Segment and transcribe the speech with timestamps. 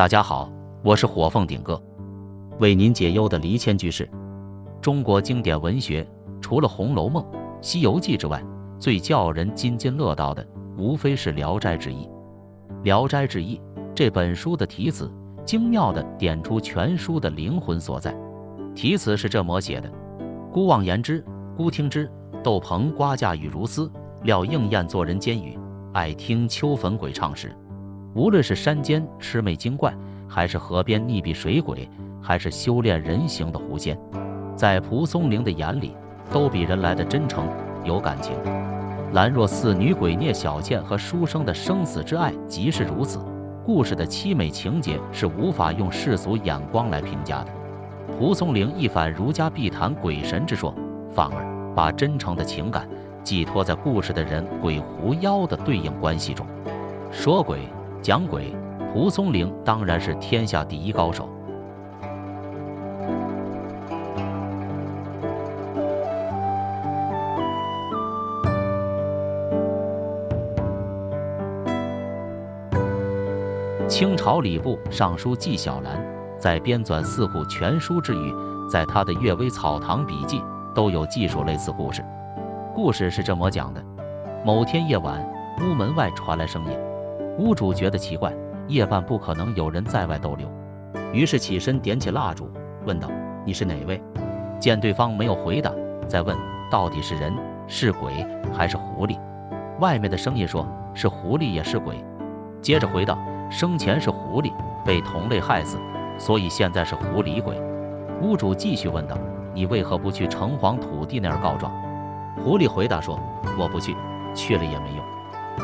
[0.00, 0.50] 大家好，
[0.82, 1.78] 我是火凤顶哥，
[2.58, 4.08] 为您解忧的离谦居士。
[4.80, 6.08] 中国经典文学
[6.40, 7.22] 除了《红楼梦》
[7.60, 8.42] 《西游记》之外，
[8.78, 10.42] 最叫人津津乐道的，
[10.78, 12.06] 无非是《聊斋志异》。
[12.82, 13.58] 《聊斋志异》
[13.94, 15.12] 这本书的题词，
[15.44, 18.16] 精妙地点出全书的灵魂所在。
[18.74, 19.92] 题词是这么写的：
[20.50, 21.22] 孤妄言之，
[21.54, 22.10] 孤听之。
[22.42, 25.58] 豆棚瓜架雨如丝，料应验作人间语。
[25.92, 27.54] 爱听秋坟鬼唱时，
[28.14, 29.94] 无论是山间魑魅精怪，
[30.28, 31.88] 还是河边溺毙水鬼，
[32.20, 33.96] 还是修炼人形的狐仙，
[34.56, 35.94] 在蒲松龄的眼里，
[36.32, 37.46] 都比人来的真诚
[37.84, 38.34] 有感情。
[39.12, 43.20] 兰若寺女鬼聂小倩和书生的生死之爱，即是如此。
[43.64, 47.50] 故事的凄美情节是无法用世俗眼光来评价的。
[48.18, 50.74] 蒲松龄一反儒家避谈鬼神之说，
[51.12, 51.50] 反而。
[51.72, 52.86] 把真诚的情感
[53.22, 56.44] 寄托在故事的人鬼狐妖的对应关系中，
[57.12, 57.60] 说鬼
[58.02, 58.54] 讲鬼，
[58.92, 61.28] 蒲松龄当然是天下第一高手。
[73.86, 76.02] 清朝礼部尚书纪晓岚
[76.38, 78.32] 在编纂《四库全书》之余，
[78.70, 80.40] 在他的《阅微草堂笔记》。
[80.72, 82.00] 都有记述类似故事。
[82.72, 83.84] 故事是这么讲的：
[84.44, 85.20] 某天夜晚，
[85.60, 86.70] 屋门外传来声音，
[87.38, 88.32] 屋主觉得奇怪，
[88.68, 90.48] 夜半不可能有人在外逗留，
[91.12, 92.50] 于是起身点起蜡烛，
[92.84, 93.08] 问道
[93.44, 94.02] ：“你是哪位？”
[94.60, 95.72] 见对方没有回答，
[96.06, 96.36] 再问
[96.70, 97.32] ：“到底是人
[97.66, 99.18] 是鬼还是狐狸？”
[99.80, 102.04] 外面的声音说：“是狐狸也是鬼。”
[102.60, 103.18] 接着回道
[103.50, 104.52] ：“生前是狐狸，
[104.84, 105.78] 被同类害死，
[106.18, 107.60] 所以现在是狐狸鬼。”
[108.20, 109.16] 屋主继续问道。
[109.52, 111.72] 你为何不去城隍土地那儿告状？
[112.36, 113.18] 狐狸回答说
[113.58, 113.96] ：“我不去，
[114.32, 115.04] 去了也没用。”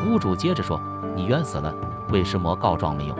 [0.05, 0.79] 屋主接着说
[1.15, 1.73] ：“你冤死了，
[2.09, 3.15] 为什么告状没有？”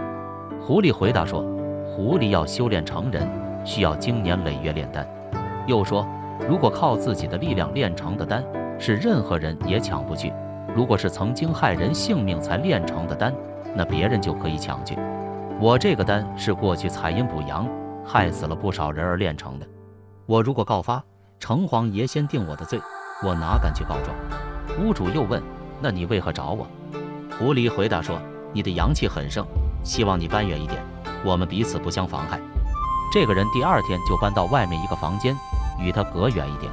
[0.62, 1.42] 狐狸回答说
[1.90, 3.28] ：“狐狸要修炼成人，
[3.66, 5.08] 需要经年累月炼丹。”
[5.68, 6.06] 又说
[6.48, 8.44] ：“如果靠自己的力量炼成的丹，
[8.80, 10.32] 是任何人也抢不去；
[10.76, 13.34] 如果是曾经害人性命才炼成的丹，
[13.76, 14.98] 那别人就可以抢去。
[15.60, 17.68] 我这个丹是过去采阴补阳，
[18.06, 19.66] 害死了不少人而炼成的。”
[20.28, 21.04] 我如果告发，
[21.40, 22.80] 城隍爷先定我的罪，
[23.24, 24.16] 我哪敢去告状？
[24.80, 25.42] 屋主又问
[25.82, 26.68] ：“那你为何找我？”
[27.38, 28.20] 狐狸回答说
[28.54, 29.46] ：“你的阳气很盛，
[29.84, 30.82] 希望你搬远一点，
[31.24, 32.40] 我们彼此不相妨害。”
[33.12, 35.36] 这个人第二天就搬到外面一个房间，
[35.80, 36.72] 与他隔远一点。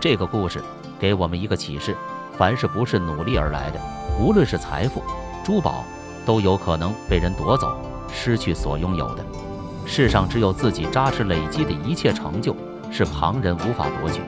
[0.00, 0.62] 这个故事
[0.98, 1.96] 给我们一个启示：
[2.36, 3.80] 凡是不是努力而来的，
[4.18, 5.02] 无论是财富、
[5.44, 5.84] 珠宝，
[6.24, 7.76] 都有可能被人夺走，
[8.12, 9.24] 失去所拥有的。
[9.86, 12.56] 世上只有自己扎实累积的一切成就。
[12.92, 14.20] 是旁人无法夺取。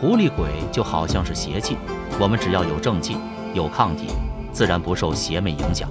[0.00, 1.76] 狐狸鬼就好像是邪气，
[2.20, 3.16] 我们只要有正气、
[3.54, 4.08] 有抗体，
[4.52, 5.88] 自然不受邪魅影响。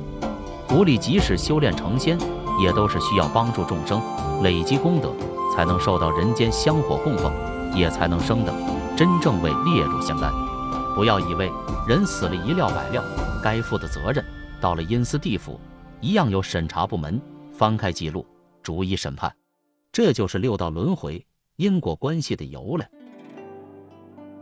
[0.67, 2.17] 狐狸即使修炼成仙，
[2.61, 4.01] 也都是需要帮助众生、
[4.43, 5.13] 累积功德，
[5.55, 7.31] 才能受到人间香火供奉，
[7.75, 8.55] 也才能升等，
[8.95, 10.31] 真正为列入仙丹。
[10.95, 11.51] 不要以为
[11.87, 13.03] 人死了一了百了，
[13.41, 14.23] 该负的责任
[14.61, 15.59] 到了阴司地府，
[16.01, 17.19] 一样有审查部门
[17.51, 18.25] 翻开记录，
[18.61, 19.33] 逐一审判。
[19.91, 21.25] 这就是六道轮回。
[21.57, 22.89] 因果关系的由来。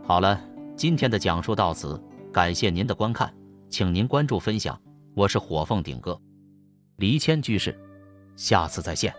[0.04, 0.38] 好了，
[0.76, 1.98] 今天的讲述到此，
[2.32, 3.32] 感谢您的观看，
[3.70, 4.78] 请您关注分享，
[5.14, 6.20] 我是火凤顶哥，
[6.96, 7.78] 离谦居士，
[8.34, 9.14] 下次再见。